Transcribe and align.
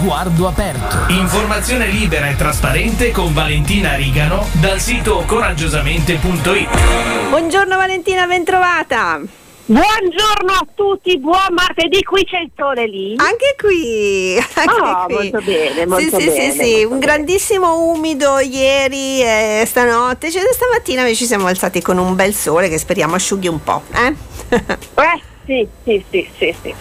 sguardo 0.00 0.48
aperto. 0.48 1.12
Informazione 1.12 1.88
libera 1.88 2.30
e 2.30 2.34
trasparente 2.34 3.10
con 3.10 3.34
Valentina 3.34 3.96
Rigano 3.96 4.46
dal 4.52 4.80
sito 4.80 5.24
coraggiosamente.it. 5.26 7.28
Buongiorno 7.28 7.76
Valentina, 7.76 8.26
bentrovata. 8.26 9.20
Buongiorno 9.66 10.52
a 10.52 10.66
tutti, 10.74 11.18
buon 11.18 11.48
martedì, 11.50 12.02
qui 12.02 12.24
c'è 12.24 12.38
il 12.38 12.50
sole 12.56 12.86
lì. 12.86 13.14
Anche 13.18 13.54
qui. 13.60 14.42
Anche 14.54 14.72
oh, 14.72 15.04
qui. 15.04 15.14
molto 15.14 15.40
bene, 15.42 15.86
molto 15.86 16.18
sì, 16.18 16.26
bene. 16.26 16.32
Sì, 16.32 16.50
sì, 16.50 16.64
sì, 16.64 16.82
un 16.84 16.88
bene. 16.88 17.00
grandissimo 17.00 17.90
umido 17.90 18.38
ieri 18.38 19.20
e 19.20 19.64
stanotte, 19.66 20.30
cioè 20.30 20.42
stamattina 20.50 21.00
invece 21.00 21.18
ci 21.18 21.26
siamo 21.26 21.46
alzati 21.46 21.82
con 21.82 21.98
un 21.98 22.14
bel 22.14 22.32
sole 22.32 22.70
che 22.70 22.78
speriamo 22.78 23.16
asciughi 23.16 23.48
un 23.48 23.62
po', 23.62 23.82
eh? 23.94 24.14
Eh, 24.48 25.20
sì, 25.50 25.68
sì, 25.82 26.04
sì, 26.08 26.30
sì, 26.36 26.56
sì. 26.62 26.74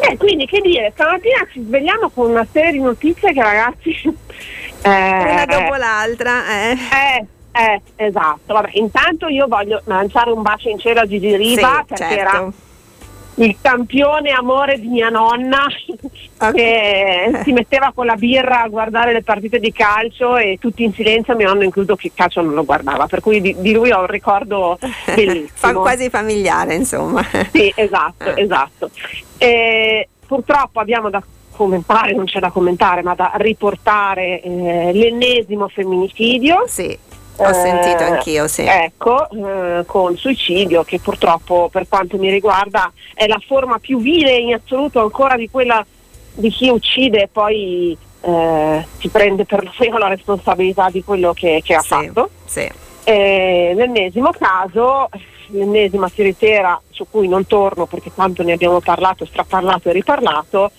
Eh, 0.00 0.16
quindi 0.18 0.44
che 0.44 0.60
dire, 0.60 0.90
stamattina 0.92 1.46
ci 1.50 1.62
svegliamo 1.62 2.10
con 2.10 2.28
una 2.30 2.46
serie 2.52 2.72
di 2.72 2.80
notizie 2.80 3.32
che 3.32 3.42
ragazzi... 3.42 3.90
eh, 4.82 4.88
Una 4.88 5.46
dopo 5.46 5.74
l'altra, 5.76 6.42
eh. 6.50 6.72
Eh, 6.72 7.26
eh, 7.52 7.80
esatto. 7.96 8.52
Vabbè, 8.52 8.70
intanto 8.74 9.26
io 9.28 9.46
voglio 9.48 9.80
lanciare 9.84 10.30
un 10.32 10.42
bacio 10.42 10.68
in 10.68 10.78
cielo 10.78 11.00
a 11.00 11.06
Gigi 11.06 11.34
Riva 11.34 11.78
Sì, 11.78 11.94
perché 11.94 12.14
certo. 12.14 12.36
era 12.36 12.52
il 13.44 13.56
campione 13.60 14.30
amore 14.30 14.78
di 14.78 14.88
mia 14.88 15.08
nonna 15.08 15.66
Ok. 16.42 16.52
che 16.54 17.30
si 17.44 17.52
metteva 17.52 17.92
con 17.94 18.06
la 18.06 18.14
birra 18.16 18.62
a 18.62 18.68
guardare 18.68 19.12
le 19.12 19.22
partite 19.22 19.58
di 19.58 19.72
calcio 19.72 20.36
e 20.36 20.56
tutti 20.60 20.82
in 20.84 20.92
silenzio 20.92 21.34
mio 21.36 21.48
nonno 21.48 21.64
incluso 21.64 21.96
che 21.96 22.12
calcio 22.14 22.40
non 22.40 22.54
lo 22.54 22.64
guardava 22.64 23.06
per 23.06 23.20
cui 23.20 23.40
di, 23.40 23.54
di 23.58 23.72
lui 23.72 23.90
ho 23.90 24.00
un 24.00 24.06
ricordo 24.06 24.78
bellissimo 25.14 25.80
quasi 25.80 26.08
familiare, 26.10 26.74
insomma. 26.74 27.22
sì 27.52 27.72
esatto 27.74 28.34
Eh. 28.34 28.42
esatto 28.42 28.90
E 29.38 30.08
purtroppo 30.26 30.80
abbiamo 30.80 31.10
da 31.10 31.22
commentare 31.50 32.12
non 32.14 32.24
c'è 32.24 32.40
da 32.40 32.50
commentare 32.50 33.02
ma 33.02 33.14
da 33.14 33.32
riportare 33.34 34.40
eh, 34.40 34.90
l'ennesimo 34.94 35.68
femminicidio 35.68 36.64
Sì, 36.66 36.96
ho 37.48 37.52
sentito 37.52 38.02
eh, 38.02 38.06
anch'io, 38.06 38.46
sì. 38.48 38.62
Ecco, 38.64 39.28
eh, 39.30 39.84
con 39.86 40.16
suicidio 40.16 40.82
che 40.84 40.98
purtroppo 41.00 41.68
per 41.70 41.86
quanto 41.88 42.16
mi 42.18 42.30
riguarda 42.30 42.92
è 43.14 43.26
la 43.26 43.40
forma 43.46 43.78
più 43.78 44.00
vile 44.00 44.36
in 44.36 44.54
assoluto 44.54 45.00
ancora 45.00 45.36
di 45.36 45.48
quella 45.50 45.84
di 46.34 46.50
chi 46.50 46.68
uccide 46.68 47.22
e 47.22 47.28
poi 47.28 47.96
eh, 48.22 48.86
si 48.98 49.08
prende 49.08 49.44
per 49.44 49.64
lo 49.64 49.98
la 49.98 50.08
responsabilità 50.08 50.88
di 50.90 51.02
quello 51.02 51.32
che, 51.32 51.60
che 51.64 51.74
ha 51.74 51.80
Sì, 51.80 51.88
fatto. 51.88 52.30
sì. 52.44 52.68
Eh, 53.04 53.72
l'ennesimo 53.74 54.30
caso, 54.38 55.08
l'ennesima 55.48 56.08
tiritera 56.10 56.80
su 56.90 57.06
cui 57.10 57.28
non 57.28 57.46
torno 57.46 57.86
perché 57.86 58.12
tanto 58.14 58.42
ne 58.42 58.52
abbiamo 58.52 58.80
parlato, 58.80 59.24
straparlato 59.24 59.88
e 59.88 59.92
riparlato 59.92 60.70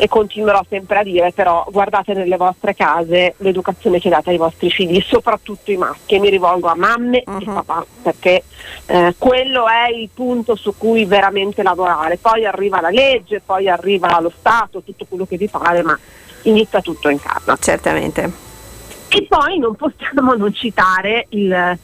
e 0.00 0.06
continuerò 0.06 0.64
sempre 0.68 0.98
a 1.00 1.02
dire 1.02 1.32
però 1.32 1.66
guardate 1.70 2.14
nelle 2.14 2.36
vostre 2.36 2.72
case 2.74 3.34
l'educazione 3.38 3.98
che 3.98 4.08
date 4.08 4.30
ai 4.30 4.36
vostri 4.36 4.70
figli, 4.70 5.00
soprattutto 5.04 5.72
i 5.72 5.76
maschi, 5.76 6.14
e 6.14 6.20
mi 6.20 6.30
rivolgo 6.30 6.68
a 6.68 6.76
mamme 6.76 7.18
e 7.18 7.24
Mhm. 7.26 7.52
papà 7.54 7.84
perché 8.02 8.44
eh, 8.86 9.14
quello 9.18 9.66
è 9.66 9.90
il 9.92 10.08
punto 10.14 10.54
su 10.54 10.74
cui 10.78 11.04
veramente 11.04 11.62
lavorare. 11.64 12.16
Poi 12.16 12.46
arriva 12.46 12.80
la 12.80 12.90
legge, 12.90 13.42
poi 13.44 13.68
arriva 13.68 14.20
lo 14.20 14.32
Stato, 14.38 14.82
tutto 14.82 15.04
quello 15.08 15.26
che 15.26 15.36
vi 15.36 15.48
pare, 15.48 15.82
ma 15.82 15.98
inizia 16.42 16.80
tutto 16.80 17.08
in 17.08 17.20
casa. 17.20 17.56
Certamente. 17.60 18.30
E 19.08 19.26
poi 19.28 19.58
non 19.58 19.74
possiamo 19.74 20.34
non 20.34 20.52
citare 20.54 21.26
il 21.30 21.78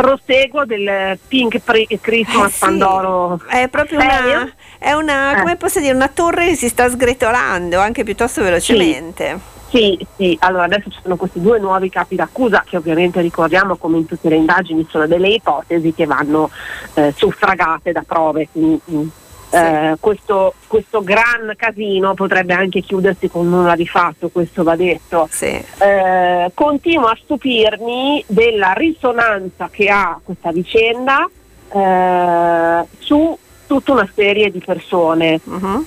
proseguo 0.00 0.64
del 0.64 1.18
Pink 1.26 1.58
Pri- 1.58 1.98
Christmas 2.00 2.50
Eh 2.50 2.52
sì, 2.52 2.58
Pandoro. 2.60 3.40
È 3.48 3.68
proprio 3.68 3.98
una, 3.98 4.52
è 4.78 4.92
una, 4.92 5.36
Eh. 5.36 5.40
come 5.40 5.56
posso 5.56 5.80
dire, 5.80 5.92
una 5.94 6.08
torre 6.08 6.46
che 6.46 6.54
si 6.54 6.68
sta 6.68 6.88
sgretolando 6.88 7.78
anche 7.80 8.04
piuttosto 8.04 8.42
velocemente. 8.42 9.56
Sì, 9.70 9.98
sì, 10.16 10.34
allora 10.40 10.64
adesso 10.64 10.88
ci 10.88 10.98
sono 11.02 11.16
questi 11.16 11.42
due 11.42 11.58
nuovi 11.58 11.90
capi 11.90 12.14
d'accusa 12.14 12.64
che 12.66 12.78
ovviamente 12.78 13.20
ricordiamo 13.20 13.76
come 13.76 13.98
in 13.98 14.06
tutte 14.06 14.30
le 14.30 14.36
indagini 14.36 14.86
sono 14.88 15.06
delle 15.06 15.28
ipotesi 15.28 15.92
che 15.92 16.06
vanno 16.06 16.48
eh, 16.94 17.12
suffragate 17.14 17.92
da 17.92 18.02
prove. 18.06 18.48
Quindi, 18.50 18.80
mm, 18.90 19.08
eh, 19.50 19.96
questo, 20.00 20.54
questo 20.66 21.02
gran 21.02 21.52
casino 21.56 22.14
potrebbe 22.14 22.54
anche 22.54 22.80
chiudersi 22.80 23.28
con 23.28 23.48
nulla 23.48 23.74
di 23.74 23.86
fatto, 23.86 24.28
questo 24.28 24.62
va 24.62 24.76
detto. 24.76 25.26
Sì. 25.30 25.46
Eh, 25.78 26.50
continuo 26.54 27.06
a 27.06 27.18
stupirmi 27.22 28.24
della 28.26 28.72
risonanza 28.72 29.68
che 29.70 29.88
ha 29.88 30.20
questa 30.22 30.52
vicenda 30.52 31.28
eh, 31.72 32.84
su 32.98 33.38
tutta 33.66 33.92
una 33.92 34.10
serie 34.14 34.50
di 34.50 34.60
persone. 34.64 35.40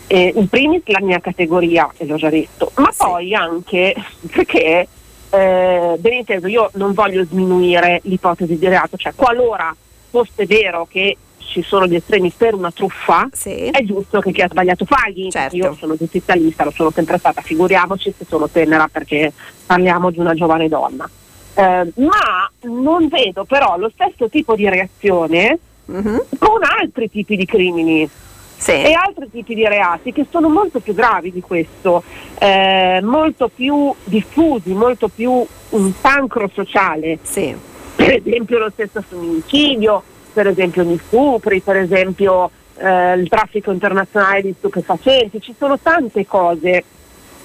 Eh, 0.07 0.33
in 0.35 0.47
primis 0.47 0.81
la 0.85 1.01
mia 1.01 1.19
categoria, 1.19 1.89
e 1.97 2.05
l'ho 2.05 2.15
già 2.15 2.29
detto, 2.29 2.71
ma 2.75 2.91
Sì. 2.91 2.97
poi 3.03 3.33
anche 3.33 3.95
perché, 4.31 4.87
eh, 5.29 5.95
ben 5.97 6.13
inteso, 6.13 6.47
io 6.47 6.69
non 6.73 6.93
voglio 6.93 7.23
sminuire 7.25 7.99
l'ipotesi 8.03 8.57
di 8.57 8.67
reato, 8.67 8.97
cioè 8.97 9.13
qualora 9.15 9.75
fosse 10.09 10.45
vero 10.45 10.87
che 10.89 11.17
ci 11.51 11.61
sono 11.63 11.85
gli 11.85 11.95
estremi 11.95 12.31
per 12.35 12.53
una 12.53 12.71
truffa, 12.71 13.27
Sì. 13.33 13.65
è 13.67 13.83
giusto 13.83 14.21
che 14.21 14.31
chi 14.31 14.41
ha 14.41 14.47
sbagliato 14.49 14.85
paghi. 14.85 15.29
Certo. 15.29 15.55
Io 15.57 15.75
sono 15.77 15.95
giustizialista, 15.97 16.63
lo 16.63 16.71
sono 16.71 16.91
sempre 16.91 17.17
stata, 17.17 17.41
figuriamoci 17.41 18.13
se 18.17 18.25
sono 18.27 18.47
tenera 18.49 18.87
perché 18.91 19.33
parliamo 19.65 20.09
di 20.11 20.19
una 20.19 20.33
giovane 20.33 20.69
donna. 20.69 21.09
Eh, 21.53 21.91
ma 21.95 22.49
non 22.61 23.09
vedo 23.09 23.43
però 23.43 23.77
lo 23.77 23.91
stesso 23.93 24.29
tipo 24.29 24.55
di 24.55 24.69
reazione 24.69 25.59
Mhm. 25.85 26.23
con 26.39 26.61
altri 26.63 27.09
tipi 27.09 27.35
di 27.35 27.45
crimini 27.45 28.09
Sì. 28.55 28.71
e 28.71 28.93
altri 28.93 29.29
tipi 29.29 29.53
di 29.55 29.67
reati 29.67 30.13
che 30.13 30.25
sono 30.29 30.47
molto 30.47 30.79
più 30.79 30.93
gravi 30.93 31.31
di 31.33 31.41
questo, 31.41 32.03
eh, 32.39 33.01
molto 33.03 33.49
più 33.53 33.93
diffusi, 34.05 34.71
molto 34.73 35.09
più 35.09 35.45
un 35.71 35.93
cancro 35.99 36.49
sociale 36.53 37.17
Sì. 37.23 37.53
per 37.95 38.13
esempio 38.25 38.57
lo 38.59 38.69
stesso 38.71 39.01
femminicidio, 39.01 40.03
per 40.33 40.47
esempio 40.47 40.83
gli 40.83 40.99
stupri, 41.05 41.61
per 41.61 41.77
esempio 41.77 42.49
eh, 42.77 43.13
il 43.13 43.27
traffico 43.27 43.71
internazionale 43.71 44.41
di 44.41 44.55
stupefacenti, 44.57 45.41
ci 45.41 45.53
sono 45.57 45.77
tante 45.79 46.25
cose 46.25 46.83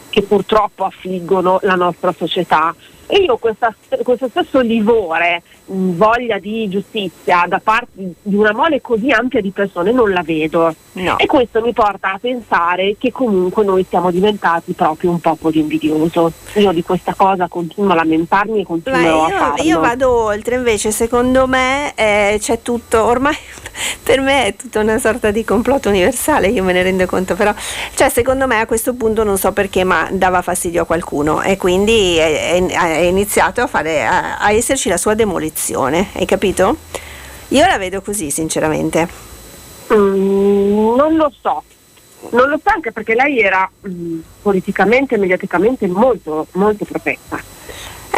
che 0.08 0.22
purtroppo 0.22 0.84
affliggono 0.84 1.58
la 1.62 1.74
nostra 1.74 2.12
società 2.12 2.74
e 3.06 3.18
io 3.18 3.36
questa- 3.36 3.74
questo 4.02 4.28
stesso 4.28 4.60
livore, 4.60 5.42
mh, 5.66 5.90
voglia 5.96 6.38
di 6.38 6.68
giustizia 6.68 7.44
da 7.48 7.60
parte 7.62 7.88
di 8.22 8.34
una 8.34 8.52
mole 8.52 8.80
così 8.80 9.10
ampia 9.10 9.40
di 9.40 9.50
persone 9.50 9.92
non 9.92 10.10
la 10.12 10.22
vedo 10.22 10.74
No. 10.96 11.18
e 11.18 11.26
questo 11.26 11.60
mi 11.60 11.72
porta 11.74 12.12
a 12.14 12.18
pensare 12.18 12.96
che 12.98 13.12
comunque 13.12 13.64
noi 13.64 13.84
siamo 13.86 14.10
diventati 14.10 14.72
proprio 14.72 15.10
un 15.10 15.20
popolo 15.20 15.54
invidioso. 15.58 16.32
Io 16.54 16.72
di 16.72 16.82
questa 16.82 17.12
cosa 17.14 17.48
continuo 17.48 17.92
a 17.92 17.96
lamentarmi 17.96 18.54
e 18.56 18.60
Ma 18.62 18.66
continuerò 18.66 19.24
a 19.24 19.28
farlo. 19.28 19.62
io 19.62 19.78
vado 19.80 20.10
oltre, 20.10 20.54
invece 20.56 20.90
secondo 20.92 21.46
me 21.46 21.92
eh, 21.94 22.38
c'è 22.40 22.62
tutto, 22.62 23.04
ormai 23.04 23.36
per 24.02 24.20
me 24.22 24.46
è 24.46 24.56
tutta 24.56 24.80
una 24.80 24.98
sorta 24.98 25.30
di 25.30 25.44
complotto 25.44 25.90
universale, 25.90 26.48
io 26.48 26.64
me 26.64 26.72
ne 26.72 26.82
rendo 26.82 27.04
conto, 27.04 27.34
però 27.34 27.52
cioè, 27.94 28.08
secondo 28.08 28.46
me 28.46 28.60
a 28.60 28.66
questo 28.66 28.94
punto 28.94 29.22
non 29.22 29.36
so 29.36 29.52
perché 29.52 29.84
ma 29.84 30.08
dava 30.10 30.40
fastidio 30.40 30.82
a 30.82 30.86
qualcuno 30.86 31.42
e 31.42 31.58
quindi 31.58 32.16
è, 32.16 32.54
è- 32.54 32.95
è 32.96 33.02
iniziato 33.02 33.60
a, 33.60 33.66
fare, 33.66 34.04
a, 34.06 34.38
a 34.38 34.52
esserci 34.52 34.88
la 34.88 34.96
sua 34.96 35.14
demolizione, 35.14 36.08
hai 36.14 36.24
capito? 36.26 36.76
Io 37.48 37.66
la 37.66 37.78
vedo 37.78 38.00
così 38.02 38.30
sinceramente. 38.30 39.06
Mm, 39.92 40.94
non 40.96 41.14
lo 41.14 41.32
so, 41.40 41.62
non 42.30 42.48
lo 42.48 42.58
so 42.62 42.70
anche 42.70 42.90
perché 42.92 43.14
lei 43.14 43.38
era 43.40 43.70
mm, 43.88 44.18
politicamente 44.42 45.14
e 45.14 45.18
mediaticamente 45.18 45.86
molto, 45.86 46.46
molto 46.52 46.84
protetta. 46.84 47.40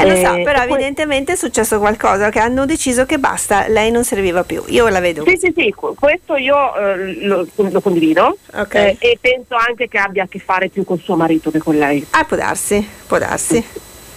Eh, 0.00 0.06
lo 0.06 0.14
so, 0.14 0.34
Eh, 0.36 0.42
però 0.44 0.62
e 0.62 0.66
poi- 0.66 0.74
evidentemente 0.74 1.32
è 1.32 1.36
successo 1.36 1.78
qualcosa 1.80 2.30
che 2.30 2.38
hanno 2.38 2.64
deciso 2.66 3.04
che 3.04 3.18
basta, 3.18 3.66
lei 3.66 3.90
non 3.90 4.04
serviva 4.04 4.44
più. 4.44 4.62
Io 4.68 4.86
la 4.88 5.00
vedo 5.00 5.24
Sì, 5.26 5.36
sì, 5.36 5.52
sì, 5.54 5.72
qu- 5.76 5.98
questo 5.98 6.36
io 6.36 6.74
eh, 6.76 7.26
lo, 7.26 7.46
lo 7.56 7.80
condivido 7.80 8.38
Ok. 8.54 8.74
eh, 8.76 8.96
e 9.00 9.18
penso 9.20 9.56
anche 9.56 9.88
che 9.88 9.98
abbia 9.98 10.22
a 10.22 10.28
che 10.28 10.38
fare 10.38 10.68
più 10.68 10.84
con 10.84 10.98
suo 11.00 11.16
marito 11.16 11.50
che 11.50 11.58
con 11.58 11.76
lei. 11.76 12.06
Ah, 12.10 12.24
può 12.24 12.36
darsi, 12.36 12.86
può 13.06 13.18
darsi. 13.18 13.62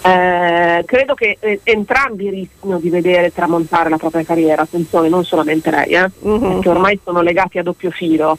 Eh, 0.03 0.83
credo 0.85 1.13
che 1.13 1.37
eh, 1.39 1.59
entrambi 1.63 2.29
rischiano 2.29 2.79
di 2.79 2.89
vedere 2.89 3.31
tramontare 3.31 3.89
la 3.89 3.97
propria 3.97 4.23
carriera, 4.23 4.63
attenzione, 4.63 5.09
non 5.09 5.23
solamente 5.23 5.69
lei, 5.69 5.89
eh, 5.93 6.09
Mhm. 6.21 6.39
perché 6.53 6.69
ormai 6.69 6.99
sono 7.03 7.21
legati 7.21 7.59
a 7.59 7.63
doppio 7.63 7.91
filo. 7.91 8.37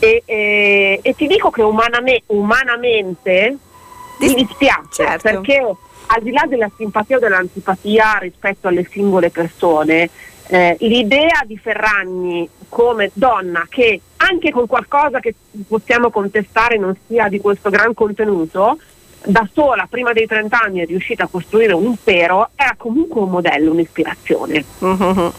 E, 0.00 0.22
e- 0.24 0.98
e 1.02 1.14
ti 1.14 1.26
dico 1.28 1.50
che 1.50 1.62
umaname- 1.62 2.22
umanamente 2.26 3.56
Dis- 4.18 4.34
mi 4.34 4.44
dispiace 4.44 5.04
certo. 5.04 5.22
perché 5.22 5.58
al 6.06 6.22
di 6.22 6.32
là 6.32 6.44
della 6.48 6.70
simpatia 6.76 7.16
o 7.16 7.20
dell'antipatia 7.20 8.18
rispetto 8.20 8.66
alle 8.68 8.86
singole 8.90 9.30
persone, 9.30 10.08
eh, 10.48 10.76
l'idea 10.80 11.42
di 11.46 11.56
Ferragni 11.58 12.48
come 12.68 13.10
donna 13.12 13.66
che 13.68 14.00
anche 14.16 14.50
con 14.50 14.66
qualcosa 14.66 15.20
che 15.20 15.34
possiamo 15.66 16.10
contestare 16.10 16.76
non 16.76 16.96
sia 17.06 17.28
di 17.28 17.40
questo 17.40 17.70
gran 17.70 17.94
contenuto, 17.94 18.78
da 19.24 19.48
sola 19.52 19.86
prima 19.88 20.12
dei 20.12 20.26
30 20.26 20.60
anni 20.60 20.80
è 20.80 20.86
riuscita 20.86 21.24
a 21.24 21.28
costruire 21.28 21.72
un 21.72 21.84
impero, 21.84 22.50
era 22.54 22.74
comunque 22.76 23.20
un 23.20 23.30
modello, 23.30 23.72
un'ispirazione. 23.72 24.64
Mhm. 24.78 25.32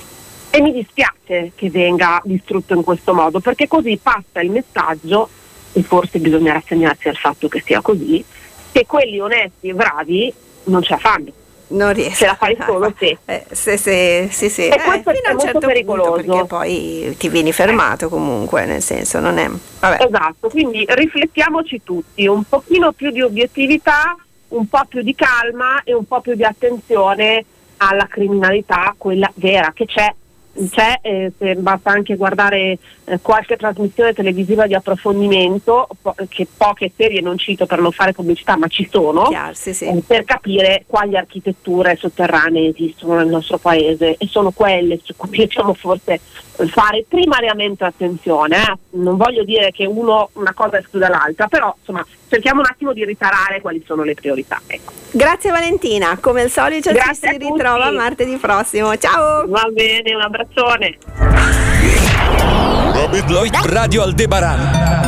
E 0.52 0.62
mi 0.62 0.72
dispiace 0.72 1.52
che 1.56 1.70
venga 1.70 2.22
distrutto 2.24 2.74
in 2.74 2.84
questo 2.84 3.14
modo, 3.14 3.40
perché 3.40 3.68
così 3.68 4.00
passa 4.02 4.42
il 4.42 4.50
messaggio, 4.52 5.30
e 5.74 5.84
forse 5.84 6.20
bisogna 6.20 6.54
rassegnarsi 6.54 7.08
al 7.08 7.16
fatto 7.16 7.48
che 7.48 7.62
sia 7.64 7.82
così, 7.82 8.24
che 8.72 8.86
quelli 8.86 9.20
onesti 9.20 9.70
e 9.70 9.74
bravi 9.74 10.34
non 10.66 10.82
ce 10.82 10.94
la 10.94 10.98
fanno. 10.98 11.32
Non 11.72 11.94
riesco. 11.94 12.16
Ce 12.16 12.26
la 12.26 12.36
fai 12.36 12.58
solo 12.66 12.92
te. 12.94 13.18
Eh, 13.26 13.46
se, 13.52 13.78
se, 13.78 14.28
sì, 14.32 14.50
sì. 14.50 14.68
E 14.68 14.74
Eh, 14.76 14.82
questo 14.82 15.12
è 15.12 15.14
fino 15.16 15.28
a 15.30 15.34
un 15.34 15.40
certo 15.40 15.60
pericoloso. 15.60 16.12
perché 16.14 16.46
poi 16.46 17.16
ti 17.18 17.30
vieni 17.30 17.52
fermato 17.52 18.10
comunque, 18.10 18.66
nel 18.66 18.82
senso, 18.82 19.20
non 19.20 19.38
è... 19.38 19.48
Vabbè. 19.80 20.04
Esatto, 20.06 20.50
quindi 20.50 20.86
riflettiamoci 20.88 21.82
tutti, 21.84 22.26
un 22.28 22.44
pochino 22.44 22.92
più 22.92 23.12
di 23.12 23.22
obiettività, 23.22 24.16
un 24.50 24.68
po' 24.68 24.82
più 24.88 25.04
di 25.04 25.14
calma 25.14 25.84
e 25.84 25.94
un 25.94 26.06
po' 26.06 26.22
più 26.22 26.34
di 26.34 26.44
attenzione 26.44 27.46
alla 27.78 28.08
criminalità, 28.08 28.96
quella 28.98 29.32
vera 29.36 29.72
che 29.74 29.86
c'è. 29.86 30.12
C'è, 30.68 31.00
eh, 31.02 31.32
se 31.38 31.56
basta 31.56 31.92
anche 31.92 32.16
guardare 32.16 32.78
eh, 33.06 33.20
qualche 33.22 33.56
trasmissione 33.56 34.14
televisiva 34.14 34.68
di 34.68 34.74
approfondimento, 34.74 35.88
po- 36.02 36.16
che 36.28 36.48
poche 36.58 36.92
serie 36.96 37.22
non 37.22 37.38
cito 37.38 37.66
per 37.66 37.80
non 37.80 37.92
fare 37.92 38.12
pubblicità, 38.12 38.58
ma 38.58 38.68
ci 38.68 38.88
sono, 38.92 39.24
Chiaro, 39.24 39.54
sì, 39.54 39.74
sì. 39.74 39.86
eh, 39.86 40.04
per 40.06 40.26
capire 40.26 40.84
quali 40.86 41.16
architetture 41.16 41.96
sotterranee 41.96 42.70
esistono 42.70 43.16
nel 43.16 43.28
nostro 43.28 43.58
paese 43.58 44.16
e 44.18 44.28
sono 44.28 44.52
quelle 44.52 45.00
su 45.02 45.14
cui 45.16 45.38
dobbiamo 45.38 45.74
forse 45.74 46.20
fare 46.68 47.06
primariamente 47.08 47.86
attenzione. 47.86 48.58
eh. 48.58 48.78
Non 48.92 49.16
voglio 49.16 49.44
dire 49.44 49.72
che 49.72 49.86
uno 49.86 50.30
una 50.34 50.54
cosa 50.54 50.80
escluda 50.80 51.08
l'altra, 51.08 51.48
però 51.48 51.74
insomma 51.80 52.06
cerchiamo 52.30 52.62
un 52.62 52.68
attimo 52.70 52.94
di 52.94 53.04
ritarare 53.04 53.60
quali 53.62 53.84
sono 53.86 54.04
le 54.04 54.14
priorità. 54.14 54.62
ecco. 54.68 54.94
Grazie 55.12 55.52
Valentina, 55.52 56.18
come 56.22 56.42
al 56.42 56.50
solito 56.50 56.90
ci 56.90 56.96
Grazie 56.96 57.14
si 57.14 57.26
a 57.28 57.32
tutti. 57.38 57.52
ritrova 57.52 57.92
martedì 57.92 58.38
prossimo. 58.38 58.96
Ciao! 58.98 59.48
Va 59.48 59.68
bene, 59.72 60.14
un 60.16 60.22
abbraccione. 60.22 60.98
Radio 63.64 64.04
Aldebaran 64.04 64.99